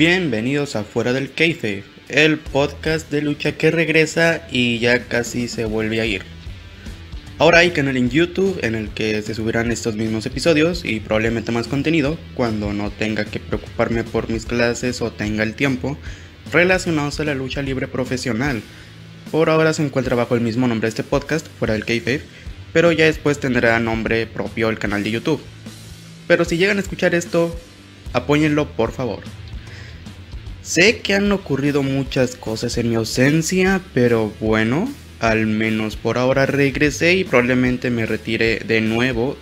[0.00, 5.66] Bienvenidos a Fuera del Keife, el podcast de lucha que regresa y ya casi se
[5.66, 6.22] vuelve a ir.
[7.36, 11.52] Ahora hay canal en YouTube en el que se subirán estos mismos episodios y probablemente
[11.52, 15.98] más contenido cuando no tenga que preocuparme por mis clases o tenga el tiempo
[16.50, 18.62] relacionados a la lucha libre profesional.
[19.30, 22.22] Por ahora se encuentra bajo el mismo nombre este podcast, Fuera del Keife,
[22.72, 25.42] pero ya después tendrá nombre propio el canal de YouTube.
[26.26, 27.54] Pero si llegan a escuchar esto,
[28.14, 29.24] apóyenlo por favor.
[30.70, 34.88] Sé que han ocurrido muchas cosas en mi ausencia, pero bueno,
[35.18, 39.36] al menos por ahora regresé y probablemente me retire de nuevo.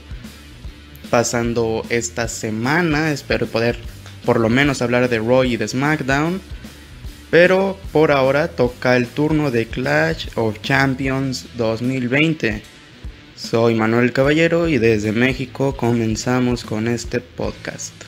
[1.11, 3.77] Pasando esta semana, espero poder
[4.25, 6.41] por lo menos hablar de Roy y de SmackDown.
[7.31, 12.63] Pero por ahora toca el turno de Clash of Champions 2020.
[13.37, 18.08] Soy Manuel Caballero y desde México comenzamos con este podcast.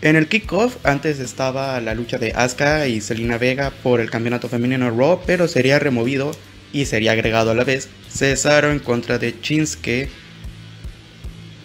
[0.00, 4.48] En el kickoff antes estaba la lucha de Asuka y Selina Vega por el campeonato
[4.48, 6.30] femenino Raw, pero sería removido
[6.72, 10.08] y sería agregado a la vez Cesaro en contra de Shinsuke.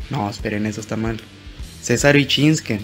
[0.09, 1.19] No, esperen, eso está mal.
[1.83, 2.79] Cesaro y Shinsuke.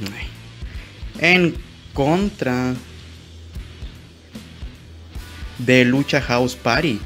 [1.20, 1.55] En
[1.94, 2.75] contra
[5.58, 7.00] de Lucha House Party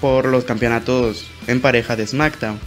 [0.00, 2.58] por los campeonatos en pareja de SmackDown.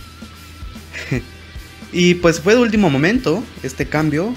[1.92, 4.36] y pues fue de último momento este cambio,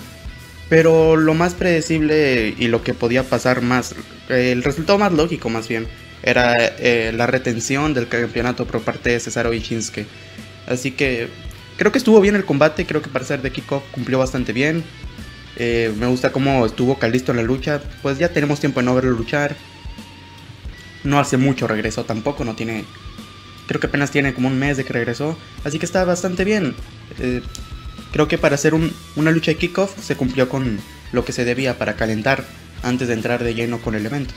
[0.72, 3.94] pero lo más predecible y lo que podía pasar más,
[4.30, 5.86] el resultado más lógico más bien,
[6.22, 10.06] era eh, la retención del campeonato por parte de Cesaro y Shinsuke.
[10.66, 11.28] Así que
[11.76, 14.82] creo que estuvo bien el combate, creo que para ser de kickoff cumplió bastante bien.
[15.56, 18.94] Eh, me gusta cómo estuvo Calisto en la lucha, pues ya tenemos tiempo de no
[18.94, 19.54] verlo luchar.
[21.04, 22.86] No hace mucho regresó tampoco, no tiene...
[23.66, 26.74] Creo que apenas tiene como un mes de que regresó, así que está bastante bien.
[27.18, 27.42] Eh,
[28.12, 30.78] Creo que para hacer una lucha de kickoff se cumplió con
[31.12, 32.44] lo que se debía para calentar
[32.82, 34.34] antes de entrar de lleno con el evento.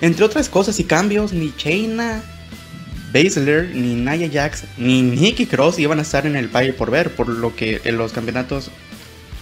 [0.00, 2.22] Entre otras cosas y cambios, ni Chaina,
[3.12, 7.14] Baszler, ni Nia Jax, ni Nikki Cross iban a estar en el país por ver,
[7.14, 8.70] por lo que en los campeonatos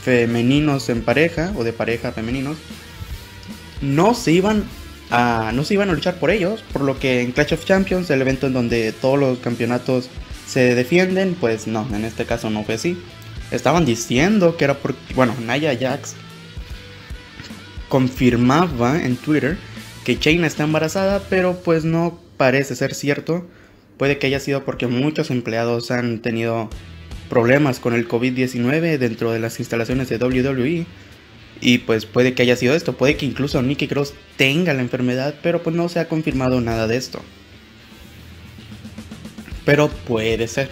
[0.05, 2.59] femeninos en pareja o de pareja femeninos
[3.81, 4.65] no se iban
[5.11, 8.11] a no se iban a luchar por ellos, por lo que en Clash of Champions,
[8.11, 10.09] el evento en donde todos los campeonatos
[10.55, 12.97] se defienden, pues no, en este caso no fue así.
[13.51, 16.15] Estaban diciendo que era porque, bueno, Naya Jax
[17.89, 19.59] confirmaba en Twitter
[20.05, 23.45] que Chaina está embarazada, pero pues no parece ser cierto.
[23.97, 26.71] Puede que haya sido porque muchos empleados han tenido
[27.29, 30.87] problemas con el COVID-19 dentro de las instalaciones de WWE.
[31.63, 35.35] Y pues puede que haya sido esto, puede que incluso Nikki Cross tenga la enfermedad,
[35.43, 37.23] pero pues no se ha confirmado nada de esto
[39.65, 40.69] pero puede ser.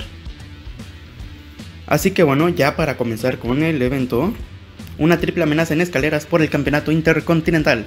[1.87, 4.33] Así que bueno, ya para comenzar con el evento,
[4.99, 7.87] una triple amenaza en escaleras por el campeonato intercontinental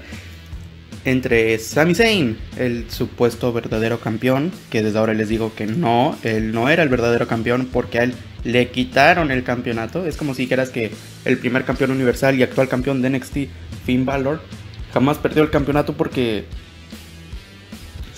[1.05, 6.51] entre Sami Zayn, el supuesto verdadero campeón, que desde ahora les digo que no, él
[6.51, 10.05] no era el verdadero campeón porque a él le quitaron el campeonato.
[10.07, 10.91] Es como si dijeras que
[11.23, 13.37] el primer campeón universal y actual campeón de NXT,
[13.85, 14.41] Finn Balor,
[14.93, 16.45] jamás perdió el campeonato porque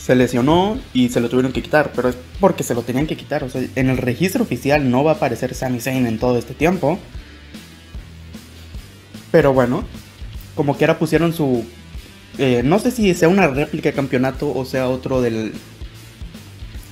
[0.07, 3.17] se lesionó y se lo tuvieron que quitar, pero es porque se lo tenían que
[3.17, 3.43] quitar.
[3.43, 6.53] O sea, en el registro oficial no va a aparecer Sami Zayn en todo este
[6.53, 6.97] tiempo.
[9.31, 9.83] Pero bueno,
[10.55, 11.65] como que ahora pusieron su.
[12.37, 15.51] Eh, no sé si sea una réplica de campeonato o sea otro del.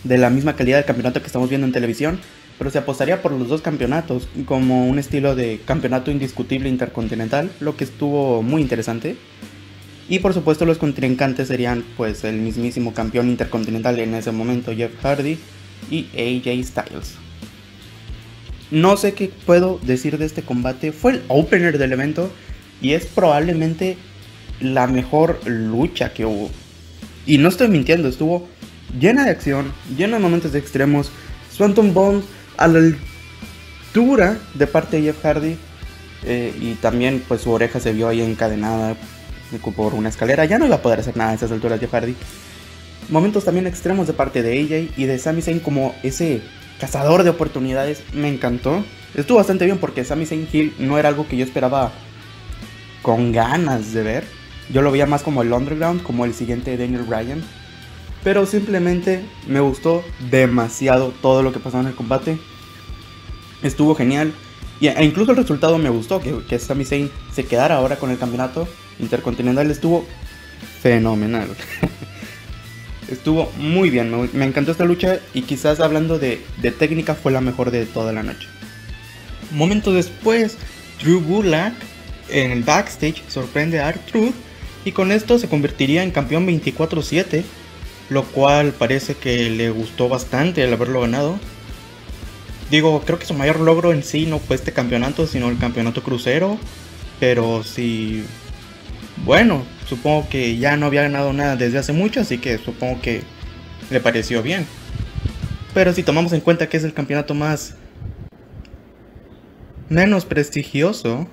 [0.03, 2.19] de la misma calidad del campeonato que estamos viendo en televisión.
[2.57, 7.77] Pero se apostaría por los dos campeonatos como un estilo de campeonato indiscutible intercontinental, lo
[7.77, 9.15] que estuvo muy interesante.
[10.07, 14.91] Y por supuesto los contrincantes serían pues el mismísimo campeón intercontinental en ese momento Jeff
[15.01, 15.37] Hardy
[15.89, 17.15] y AJ Styles.
[18.71, 20.91] No sé qué puedo decir de este combate.
[20.91, 22.31] Fue el opener del evento
[22.81, 23.97] y es probablemente
[24.59, 26.49] la mejor lucha que hubo.
[27.25, 28.47] Y no estoy mintiendo, estuvo
[28.99, 31.11] llena de acción, llena de momentos extremos.
[31.51, 32.25] Swanton Bones
[32.57, 35.57] a la altura de parte de Jeff Hardy.
[36.27, 38.95] Eh, y también pues su oreja se vio ahí encadenada
[39.59, 40.45] por una escalera.
[40.45, 42.15] Ya no iba a poder hacer nada a esas alturas de Hardy.
[43.09, 46.41] Momentos también extremos de parte de AJ y de Sami Zayn como ese
[46.79, 48.01] cazador de oportunidades.
[48.13, 48.83] Me encantó.
[49.13, 51.91] Estuvo bastante bien porque Sami Zayn Hill no era algo que yo esperaba
[53.01, 54.23] con ganas de ver.
[54.73, 57.43] Yo lo veía más como el underground, como el siguiente Daniel Bryan.
[58.23, 62.39] Pero simplemente me gustó demasiado todo lo que pasó en el combate.
[63.61, 64.33] Estuvo genial.
[64.81, 68.17] E incluso el resultado me gustó, que, que Sami Zayn se quedara ahora con el
[68.17, 68.67] campeonato
[68.99, 70.05] Intercontinental estuvo
[70.81, 71.49] fenomenal.
[73.09, 76.41] estuvo muy bien, me, encantó esta lucha y quizás hablando de,
[76.77, 78.47] técnica fue la mejor de toda la noche.
[79.51, 80.57] Momento después,
[81.01, 81.73] Drew Gulak
[82.29, 84.33] en el backstage sorprende a R-Truth
[84.85, 87.43] y con esto se convertiría en campeón 24-7,
[88.09, 91.39] lo cual parece que le gustó bastante el haberlo ganado.
[92.71, 96.01] Digo, creo que su mayor logro en sí no fue este campeonato, sino el campeonato
[96.01, 96.57] crucero,
[97.19, 98.23] pero sí,
[99.25, 103.21] bueno, supongo que ya no había ganado nada desde hace mucho, así que supongo que
[103.89, 104.65] le pareció bien.
[105.73, 107.75] Pero si tomamos en cuenta que es el campeonato más
[109.89, 111.27] menos prestigioso,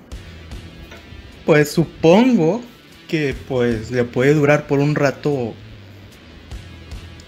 [1.45, 2.61] pues supongo
[3.07, 5.53] que pues le puede durar por un rato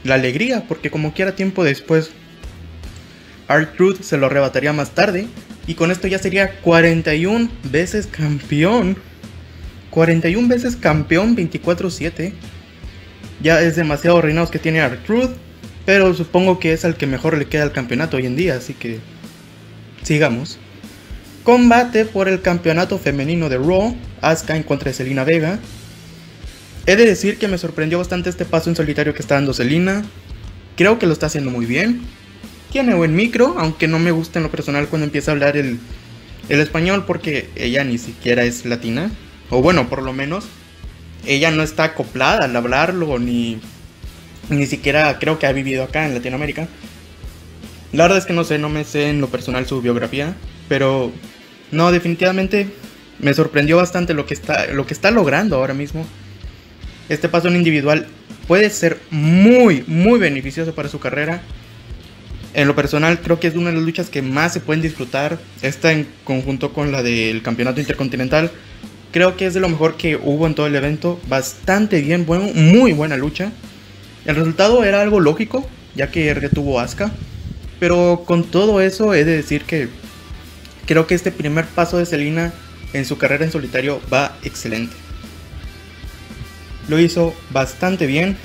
[0.04, 2.12] la alegría, porque como quiera tiempo después
[3.50, 5.28] R-Truth se lo arrebataría más tarde
[5.68, 8.98] y con esto ya sería 41 veces campeón.
[9.96, 12.34] 41 veces campeón 24/7.
[13.42, 15.32] Ya es demasiado reinados que tiene R-Truth,
[15.86, 18.74] pero supongo que es al que mejor le queda el campeonato hoy en día, así
[18.74, 19.00] que
[20.04, 20.58] sigamos.
[21.44, 25.60] Combate por el campeonato femenino de Raw, Asuka en contra de Selina Vega.
[26.86, 30.04] He de decir que me sorprendió bastante este paso en solitario que está dando Selina.
[30.76, 32.02] Creo que lo está haciendo muy bien.
[32.70, 35.80] Tiene buen micro, aunque no me gusta en lo personal cuando empieza a hablar el,
[36.50, 39.10] el español porque ella ni siquiera es latina.
[39.50, 40.46] O bueno, por lo menos
[41.26, 43.60] ella no está acoplada al hablarlo ni
[44.50, 46.68] ni siquiera creo que ha vivido acá en Latinoamérica.
[47.92, 50.36] La verdad es que no sé, no me sé en lo personal su biografía,
[50.68, 51.12] pero
[51.72, 52.68] no, definitivamente
[53.20, 56.06] me sorprendió bastante lo que está, lo que está logrando ahora mismo.
[57.10, 58.08] Este paso en individual
[58.48, 61.42] puede ser muy, muy beneficioso para su carrera.
[62.54, 65.40] En lo personal creo que es una de las luchas que más se pueden disfrutar.
[65.62, 68.52] Esta en conjunto con la del campeonato intercontinental.
[69.16, 71.22] Creo que es de lo mejor que hubo en todo el evento.
[71.30, 73.54] Bastante bien, bueno, muy buena lucha.
[74.26, 75.66] El resultado era algo lógico,
[75.96, 77.14] ya que retuvo Asuka.
[77.80, 79.88] Pero con todo eso he de decir que
[80.86, 82.52] Creo que este primer paso de Selina
[82.92, 84.94] en su carrera en solitario va excelente.
[86.90, 88.36] Lo hizo bastante bien.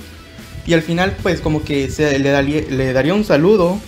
[0.69, 3.81] Y al final pues como que le, daría, un saludo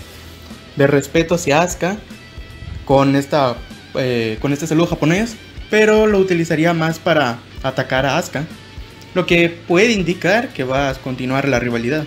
[0.75, 1.97] de respeto hacia Asuka
[2.87, 3.55] con, esta,
[3.95, 5.37] eh, con este saludo japonés.
[5.73, 8.45] Pero lo utilizaría más para atacar a Asuka.
[9.15, 12.05] Lo que puede indicar que va a continuar la rivalidad.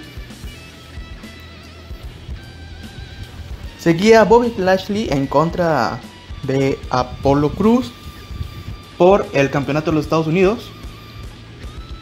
[3.79, 5.99] Seguía Bobby Lashley en contra
[6.43, 7.91] de Apolo Cruz
[8.99, 10.69] por el campeonato de los Estados Unidos.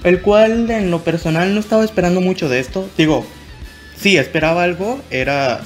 [0.03, 2.89] El cual en lo personal no estaba esperando mucho de esto.
[2.97, 3.25] Digo,
[3.97, 5.61] si esperaba algo, era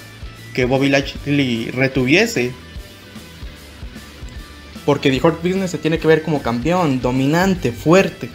[0.54, 2.54] que Bobby Lashley retuviese.
[4.88, 8.30] Porque The Hurt Business se tiene que ver como campeón, dominante, fuerte.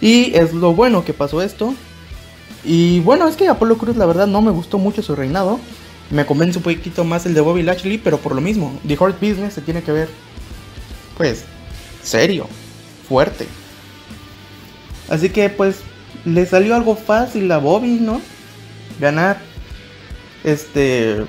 [0.00, 1.74] Y es lo bueno que pasó esto.
[2.62, 5.58] Y bueno, es que Apolo Cruz la verdad no me gustó mucho su reinado.
[6.10, 9.20] Me convence un poquito más el de Bobby Lashley, pero por lo mismo, The Hurt
[9.20, 10.08] Business se tiene que ver,
[11.16, 11.42] pues,
[12.04, 12.46] serio,
[13.08, 13.48] fuerte.
[15.08, 15.80] Así que, pues,
[16.24, 18.20] le salió algo fácil a Bobby, ¿no?
[19.00, 19.40] Ganar.
[20.44, 21.24] Este.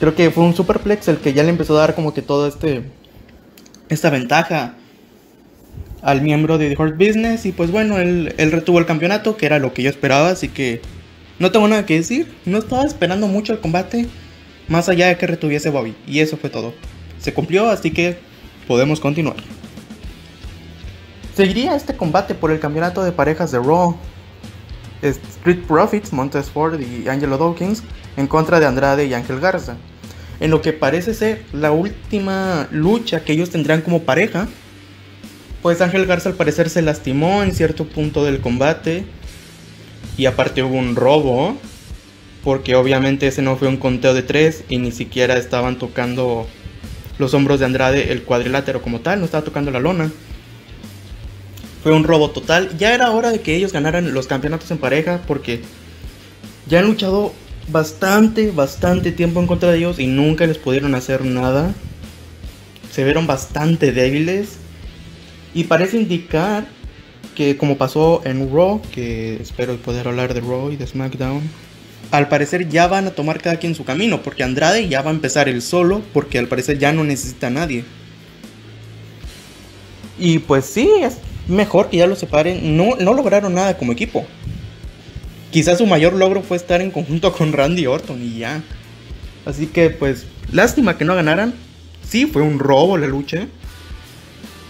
[0.00, 2.46] Creo que fue un superplex el que ya le empezó a dar como que todo
[2.46, 2.82] este.
[3.88, 4.74] Esta ventaja
[6.02, 7.46] al miembro de The Hurt Business.
[7.46, 10.30] Y pues bueno, él, él retuvo el campeonato, que era lo que yo esperaba.
[10.30, 10.80] Así que
[11.38, 14.06] no tengo nada que decir, no estaba esperando mucho el combate,
[14.68, 16.74] más allá de que retuviese Bobby, y eso fue todo.
[17.18, 18.18] Se cumplió, así que
[18.68, 19.36] podemos continuar.
[21.34, 23.96] Seguiría este combate por el campeonato de parejas de Raw.
[25.02, 27.82] Street Profits, Montez Ford y Angelo Dawkins
[28.16, 29.76] en contra de Andrade y Ángel Garza.
[30.40, 34.48] En lo que parece ser la última lucha que ellos tendrán como pareja.
[35.62, 39.04] Pues Ángel Garza al parecer se lastimó en cierto punto del combate
[40.16, 41.56] y aparte hubo un robo,
[42.42, 46.46] porque obviamente ese no fue un conteo de tres y ni siquiera estaban tocando
[47.18, 50.10] los hombros de Andrade el cuadrilátero como tal, no estaba tocando la lona.
[51.82, 52.76] Fue un robo total.
[52.78, 55.60] Ya era hora de que ellos ganaran los campeonatos en pareja porque
[56.66, 57.34] ya han luchado
[57.68, 61.74] bastante, bastante tiempo en contra de ellos y nunca les pudieron hacer nada.
[62.90, 64.58] Se vieron bastante débiles
[65.54, 66.66] y parece indicar
[67.34, 71.42] que como pasó en Raw, que espero poder hablar de Raw y de SmackDown,
[72.10, 75.14] al parecer ya van a tomar cada quien su camino, porque Andrade ya va a
[75.14, 77.84] empezar el solo, porque al parecer ya no necesita a nadie.
[80.18, 81.18] Y pues sí, es
[81.48, 82.76] mejor que ya lo separen.
[82.76, 84.24] No, no lograron nada como equipo.
[85.54, 88.60] Quizás su mayor logro fue estar en conjunto con Randy Orton y ya.
[89.46, 91.54] Así que pues, lástima que no ganaran.
[92.04, 93.46] Sí, fue un robo la lucha.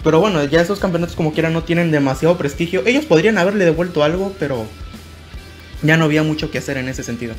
[0.03, 2.83] Pero bueno, ya esos campeonatos como quiera no tienen demasiado prestigio.
[2.85, 4.67] Ellos podrían haberle devuelto algo, pero
[5.81, 7.35] ya no había mucho que hacer en ese sentido.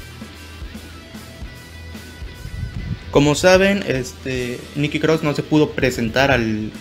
[3.11, 6.71] Como saben, este, Nicky Cross no se pudo presentar al,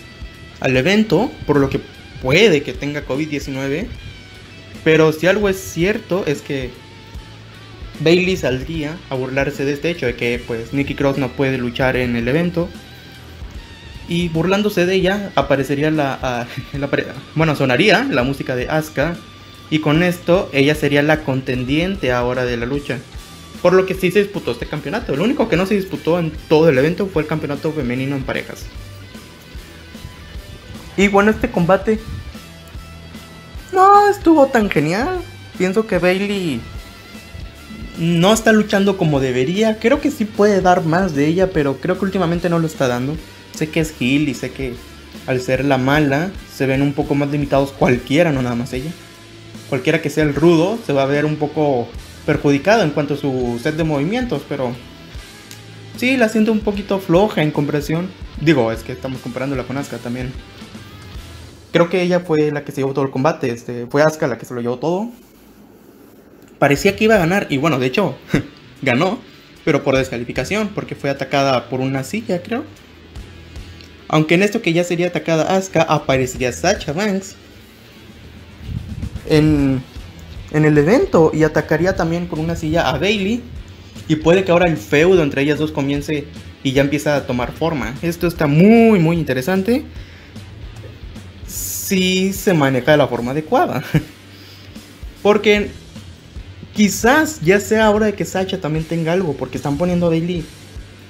[0.61, 1.79] al evento, por lo que
[2.23, 3.85] puede que tenga COVID-19.
[4.85, 6.69] Pero si algo es cierto es que
[7.99, 11.97] Bailey saldría a burlarse de este hecho de que pues Nikki Cross no puede luchar
[11.97, 12.69] en el evento.
[14.07, 16.47] Y burlándose de ella aparecería la,
[17.35, 19.17] bueno, sonaría la música de Asuka
[19.71, 22.99] y con esto ella sería la contendiente ahora de la lucha.
[23.63, 25.15] Por lo que sí se disputó este campeonato.
[25.15, 28.21] Lo único que no se disputó en todo el evento fue el campeonato femenino en
[28.21, 28.67] parejas.
[30.95, 31.99] Y bueno, este combate
[33.71, 35.21] no estuvo tan genial.
[35.57, 36.59] Pienso que Bailey
[37.97, 39.79] no está luchando como debería.
[39.79, 42.87] Creo que sí puede dar más de ella, pero creo que últimamente no lo está
[42.87, 43.15] dando.
[43.55, 44.73] Sé que es Gil y sé que
[45.27, 48.91] al ser la mala se ven un poco más limitados cualquiera, no nada más ella.
[49.69, 51.87] Cualquiera que sea el rudo se va a ver un poco
[52.25, 54.73] perjudicado en cuanto a su set de movimientos, pero
[55.97, 58.09] sí la siento un poquito floja en comparación.
[58.41, 60.33] Digo, es que estamos comparándola con Asuka también.
[61.75, 64.37] Creo que ella fue la que se llevó todo el combate, este, fue Asuka la
[64.37, 65.11] que se lo llevó todo
[66.59, 67.47] parecía que iba a ganar.
[67.49, 68.15] Y bueno, de hecho,
[68.81, 69.19] ganó.
[69.63, 72.63] Pero por descalificación, porque fue atacada por una silla, creo.
[74.07, 77.35] Aunque en esto que ya sería atacada Asuka, aparecería Sacha Banks
[79.27, 79.81] en,
[80.51, 83.41] en el evento y atacaría también por una silla a Bailey.
[84.07, 86.25] Y puede que ahora el feudo entre ellas dos comience
[86.61, 87.95] y ya empieza a tomar forma.
[88.03, 89.83] Esto está muy, muy interesante.
[91.85, 93.83] Si se maneja de la forma adecuada.
[95.21, 95.69] Porque
[96.75, 100.43] Quizás ya sea hora de que Sacha también tenga algo, porque están poniendo a Bailey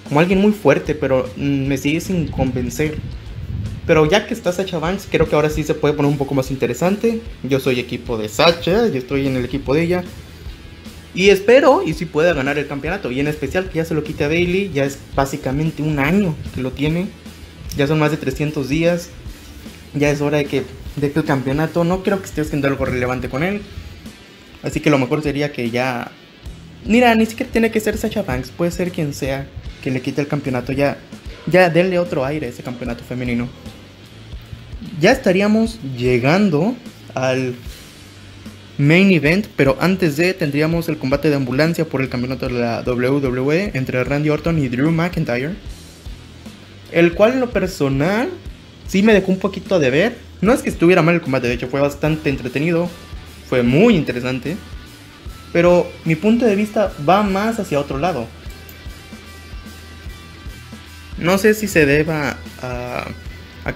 [0.07, 2.97] como alguien muy fuerte, pero mm, me sigue sin convencer.
[3.87, 6.35] Pero ya que está Sacha Banks, creo que ahora sí se puede poner un poco
[6.35, 7.19] más interesante.
[7.41, 10.03] Yo soy equipo de Sacha, yo estoy en el equipo de ella.
[11.15, 13.09] Y espero y si pueda ganar el campeonato.
[13.09, 16.35] Y en especial que ya se lo quite a Bailey, ya es básicamente un año
[16.53, 17.07] que lo tiene.
[17.75, 19.09] Ya son más de 300 días.
[19.95, 20.63] Ya es hora de que
[20.95, 21.83] de que el campeonato.
[21.83, 23.61] No creo que esté haciendo algo relevante con él.
[24.63, 26.11] Así que lo mejor sería que ya...
[26.85, 29.47] Mira, ni siquiera tiene que ser Sacha Banks, puede ser quien sea
[29.83, 30.71] que le quite el campeonato.
[30.71, 30.97] Ya,
[31.47, 33.47] ya denle otro aire a ese campeonato femenino.
[34.99, 36.75] Ya estaríamos llegando
[37.13, 37.55] al
[38.77, 42.83] main event, pero antes de tendríamos el combate de ambulancia por el campeonato de la
[42.85, 45.55] WWE entre Randy Orton y Drew McIntyre.
[46.91, 48.29] El cual en lo personal
[48.87, 50.17] sí me dejó un poquito de ver.
[50.41, 52.89] No es que estuviera mal el combate, de hecho fue bastante entretenido
[53.47, 54.57] fue muy interesante.
[55.53, 58.27] Pero mi punto de vista va más hacia otro lado.
[61.17, 63.05] No sé si se deba a,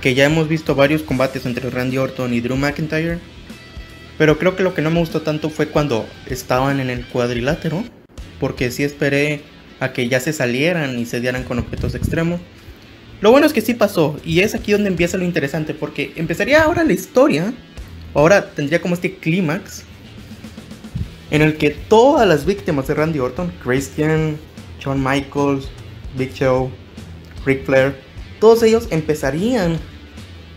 [0.01, 3.20] que ya hemos visto varios combates entre Randy Orton y Drew McIntyre.
[4.18, 7.86] Pero creo que lo que no me gustó tanto fue cuando estaban en el cuadrilátero.
[8.42, 9.42] Porque sí esperé
[9.80, 12.42] a que ya se salieran y se dieran con objetos extremos.
[13.22, 14.18] Lo bueno es que sí pasó.
[14.24, 15.74] Y es aquí donde empieza lo interesante.
[15.74, 17.54] Porque empezaría ahora la historia
[18.14, 19.84] Ahora tendría como este clímax
[21.32, 24.38] en el que todas las víctimas de Randy Orton, Christian,
[24.80, 25.68] Shawn Michaels,
[26.18, 26.72] Big Show,
[27.46, 27.96] Ric Flair,
[28.40, 29.78] todos ellos empezarían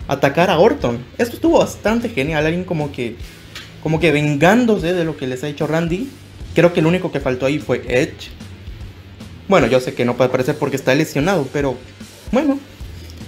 [0.08, 1.04] a atacar a Orton.
[1.18, 3.16] Esto estuvo bastante genial, alguien como que
[3.82, 6.08] como que vengándose de lo que les ha hecho Randy.
[6.54, 8.30] Creo que lo único que faltó ahí fue Edge.
[9.48, 11.76] Bueno, yo sé que no puede aparecer porque está lesionado, pero
[12.32, 12.58] bueno,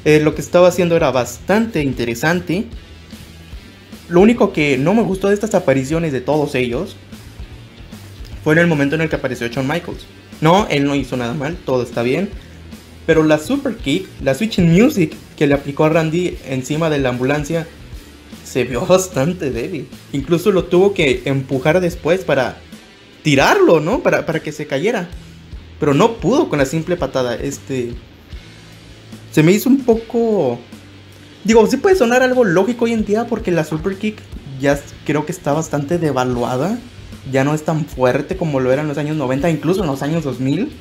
[0.04, 2.64] eh, lo que estaba haciendo era bastante interesante.
[4.08, 6.96] Lo único que no me gustó de estas apariciones de todos ellos
[8.42, 10.04] fue en el momento en el que apareció Shawn Michaels.
[10.40, 12.28] No, él no hizo nada mal, todo está bien.
[13.06, 16.98] Pero la super kick, la switch in music que le aplicó a Randy encima de
[16.98, 17.66] la ambulancia,
[18.44, 19.88] se vio bastante débil.
[20.12, 22.58] Incluso lo tuvo que empujar después para
[23.22, 24.00] tirarlo, ¿no?
[24.00, 25.08] Para, para que se cayera.
[25.80, 27.34] Pero no pudo con la simple patada.
[27.34, 27.94] Este.
[29.34, 30.60] Se me hizo un poco
[31.44, 34.18] Digo, sí puede sonar algo lógico hoy en día porque la Super Kick
[34.60, 36.78] ya creo que está bastante devaluada.
[37.30, 40.02] Ya no es tan fuerte como lo era en los años 90, incluso en los
[40.02, 40.72] años 2000.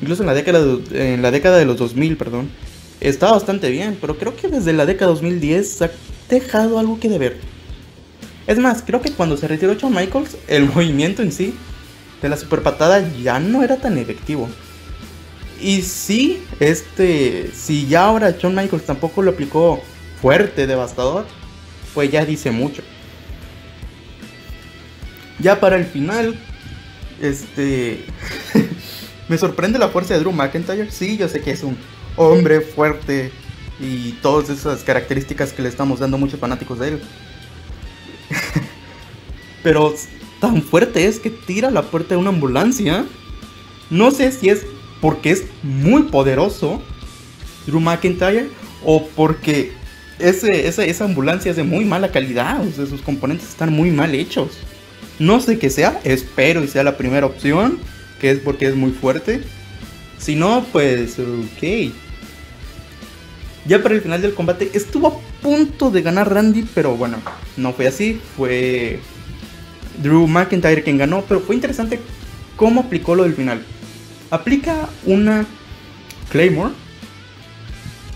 [0.00, 2.50] Incluso en la década de, en la década de los 2000, perdón.
[3.00, 5.90] Está bastante bien, pero creo que desde la década 2010 se ha
[6.28, 7.36] dejado algo que deber.
[8.46, 11.52] Es más, creo que cuando se retiró Shawn Michaels, el movimiento en sí
[12.22, 14.48] de la super patada ya no era tan efectivo.
[15.64, 19.82] Y sí, este, si ya ahora Shawn Michaels tampoco lo aplicó
[20.20, 21.24] fuerte, devastador,
[21.94, 22.82] pues ya dice mucho.
[25.38, 26.38] Ya para el final,
[27.22, 28.04] este,
[29.30, 30.90] me sorprende la fuerza de Drew McIntyre.
[30.90, 31.78] Sí, yo sé que es un
[32.16, 33.32] hombre fuerte
[33.80, 37.00] y todas esas características que le estamos dando muchos fanáticos de él.
[39.62, 39.94] Pero
[40.42, 43.06] tan fuerte es que tira la puerta de una ambulancia.
[43.88, 44.66] No sé si es
[45.04, 46.80] porque es muy poderoso
[47.66, 48.48] Drew McIntyre
[48.82, 49.72] o porque
[50.18, 54.14] ese, esa, ambulancia es de muy mala calidad, o sea, sus componentes están muy mal
[54.14, 54.52] hechos.
[55.18, 57.78] No sé qué sea, espero y sea la primera opción,
[58.18, 59.42] que es porque es muy fuerte.
[60.16, 61.92] Si no, pues, ok.
[63.66, 67.18] Ya para el final del combate estuvo a punto de ganar Randy, pero bueno,
[67.58, 68.22] no fue así.
[68.38, 69.00] Fue
[70.02, 72.00] Drew McIntyre quien ganó, pero fue interesante
[72.56, 73.66] cómo aplicó lo del final.
[74.30, 75.46] Aplica una
[76.30, 76.74] Claymore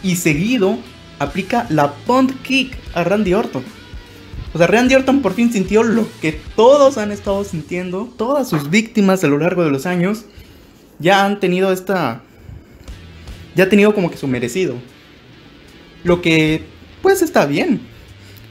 [0.03, 0.79] y seguido
[1.19, 3.65] aplica la Punt Kick a Randy Orton.
[4.55, 8.71] O sea, Randy Orton por fin sintió lo que todos han estado sintiendo, todas sus
[8.71, 10.25] víctimas a lo largo de los años
[10.99, 12.23] ya han tenido esta
[13.55, 14.77] ya ha tenido como que su merecido.
[16.05, 16.63] Lo que,
[17.03, 17.81] pues está bien.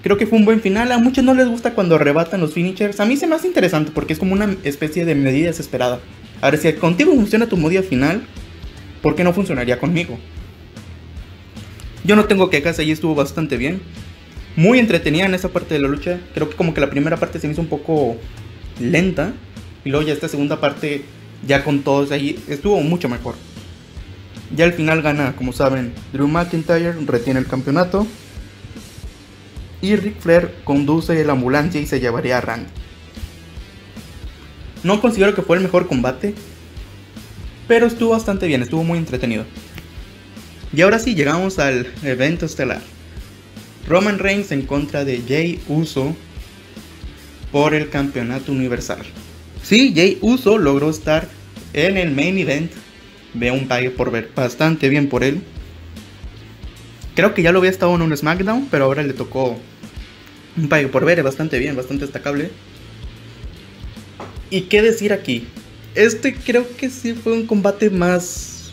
[0.04, 0.92] Creo que fue un buen final.
[0.92, 3.00] A muchos no les gusta cuando arrebatan los finishers.
[3.00, 6.00] A mí se me hace interesante porque es como una especie de medida desesperada.
[6.42, 8.22] A ver, si contigo funciona tu medida final,
[9.02, 10.18] ¿por qué no funcionaría conmigo?
[12.04, 13.82] Yo no tengo quejas, ahí estuvo bastante bien.
[14.56, 16.20] Muy entretenida en esa parte de la lucha.
[16.34, 18.18] Creo que como que la primera parte se me hizo un poco
[18.80, 19.34] lenta.
[19.84, 21.04] Y luego ya esta segunda parte,
[21.46, 23.36] ya con todos ahí, estuvo mucho mejor.
[24.56, 28.08] Ya al final gana, como saben, Drew McIntyre retiene el campeonato.
[29.82, 32.70] Y Ric Flair conduce la ambulancia y se llevaría a Randy.
[34.88, 36.34] No considero que fue el mejor combate,
[37.68, 39.44] pero estuvo bastante bien, estuvo muy entretenido.
[40.74, 42.80] Y ahora sí, llegamos al evento estelar.
[43.86, 46.16] Roman Reigns en contra de Jay Uso
[47.52, 49.00] por el campeonato universal.
[49.62, 51.28] Sí, Jay Uso logró estar
[51.74, 52.72] en el main event
[53.34, 55.42] veo un pague por ver bastante bien por él.
[57.14, 59.60] Creo que ya lo había estado en un SmackDown, pero ahora le tocó
[60.56, 62.52] un pague por ver, bastante bien, bastante destacable.
[64.50, 65.48] ¿Y qué decir aquí?
[65.96, 68.72] Este creo que sí fue un combate más...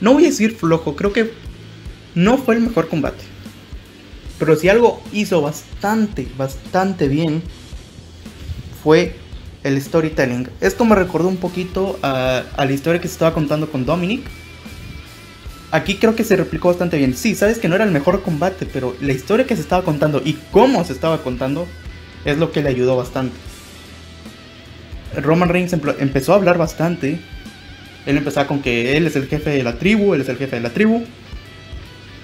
[0.00, 1.32] No voy a decir flojo, creo que
[2.14, 3.24] no fue el mejor combate.
[4.38, 7.42] Pero si algo hizo bastante, bastante bien,
[8.82, 9.16] fue
[9.62, 10.48] el storytelling.
[10.60, 14.22] Esto me recordó un poquito a, la historia que se estaba contando con Dominic.
[15.70, 17.16] Aquí creo que se replicó bastante bien.
[17.16, 20.20] Sí, sabes que no era el mejor combate, pero la historia que se estaba contando
[20.24, 21.66] y cómo se estaba contando
[22.24, 23.36] es lo que le ayudó bastante.
[25.16, 27.18] Roman Reigns empezó a hablar bastante.
[28.06, 30.56] Él empezaba con que él es el jefe de la tribu, él es el jefe
[30.56, 31.04] de la tribu.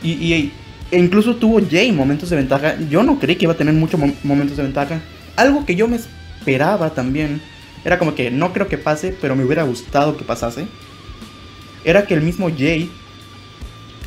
[0.03, 0.53] Y,
[0.91, 2.77] e incluso tuvo Jay momentos de ventaja.
[2.91, 5.01] Yo no creí que iba a tener muchos momentos de ventaja.
[5.37, 7.41] Algo que yo me esperaba también,
[7.85, 10.67] era como que no creo que pase, pero me hubiera gustado que pasase,
[11.85, 12.91] era que el mismo Jay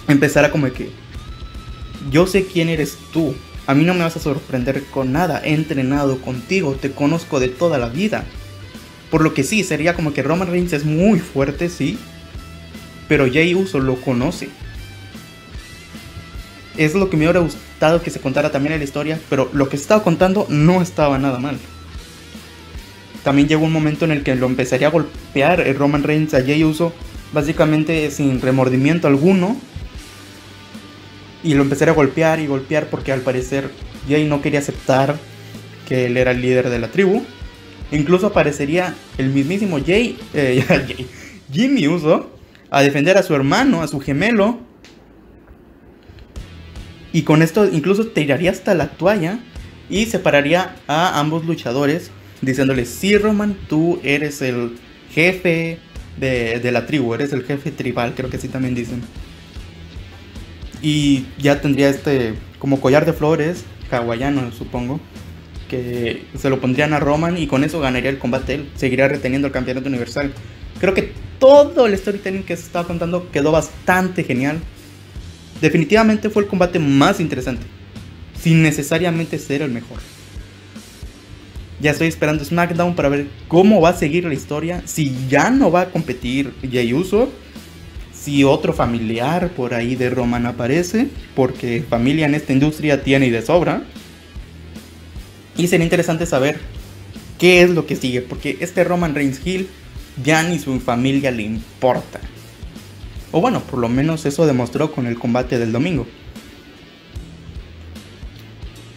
[0.07, 0.91] empezara como que,
[2.11, 3.33] yo sé quién eres tú,
[3.67, 7.47] a mí no me vas a sorprender con nada, he entrenado contigo, te conozco de
[7.47, 8.25] toda la vida.
[9.15, 11.97] Por lo que sí, sería como que Roman Reigns es muy fuerte, sí,
[13.07, 14.49] pero Jay Uso lo conoce.
[16.75, 19.69] Es lo que me hubiera gustado que se contara también en la historia, pero lo
[19.69, 21.57] que estaba contando no estaba nada mal
[23.23, 26.41] también llegó un momento en el que lo empezaría a golpear el Roman Reigns a
[26.41, 26.91] Jay Uso,
[27.31, 29.55] básicamente sin remordimiento alguno.
[31.41, 33.71] Y lo empezaría a golpear y golpear porque al parecer
[34.09, 35.15] Jay no quería aceptar
[35.87, 37.23] que él era el líder de la tribu.
[37.95, 40.65] Incluso aparecería el mismísimo Jay, eh,
[41.51, 42.29] Jimmy Uso,
[42.69, 44.59] a defender a su hermano, a su gemelo.
[47.13, 49.39] Y con esto incluso tiraría hasta la toalla
[49.89, 54.75] y separaría a ambos luchadores diciéndole, sí Roman, tú eres el
[55.13, 55.79] jefe
[56.17, 59.01] de, la tribu, eres el jefe tribal, creo que sí también dicen.
[60.81, 64.99] Y ya tendría este como collar de flores, hawaiano supongo,
[65.69, 69.47] que se lo pondrían a Roman y con eso ganaría el combate él, seguiría reteniendo
[69.47, 70.33] el campeonato universal.
[70.79, 74.59] Creo que todo el storytelling que se estaba contando quedó bastante genial.
[75.61, 77.65] Definitivamente fue el combate más interesante,
[78.39, 79.99] sin necesariamente ser el mejor.
[81.81, 84.81] Ya estoy esperando SmackDown para ver cómo va a seguir la historia.
[84.85, 87.29] Si ya no va a competir Jey Uso.
[88.13, 91.07] Si otro familiar por ahí de Roman aparece.
[91.35, 93.83] Porque familia en esta industria tiene y de sobra.
[95.57, 96.59] Y sería interesante saber
[97.39, 98.21] qué es lo que sigue.
[98.21, 99.67] Porque este Roman Reigns Hill
[100.23, 102.19] ya ni su familia le importa.
[103.31, 106.05] O bueno, por lo menos eso demostró con el combate del domingo.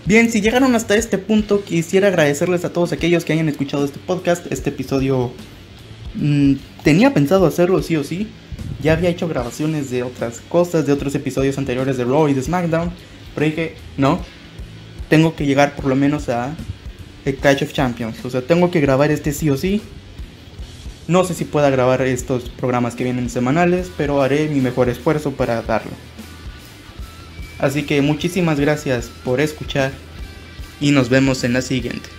[0.04, 3.98] Bien, si llegaron hasta este punto, quisiera agradecerles a todos aquellos que hayan escuchado este
[3.98, 4.50] podcast.
[4.50, 5.32] Este episodio
[6.14, 8.26] mm, tenía pensado hacerlo sí o sí.
[8.82, 12.42] Ya había hecho grabaciones de otras cosas, de otros episodios anteriores de Raw y de
[12.42, 12.90] SmackDown.
[13.34, 14.20] Pero dije, no,
[15.08, 16.54] tengo que llegar por lo menos a
[17.24, 18.24] el Clash of Champions.
[18.24, 19.82] O sea, tengo que grabar este sí o sí.
[21.06, 25.32] No sé si pueda grabar estos programas que vienen semanales, pero haré mi mejor esfuerzo
[25.32, 25.92] para darlo.
[27.58, 29.92] Así que muchísimas gracias por escuchar
[30.80, 32.17] y nos vemos en la siguiente.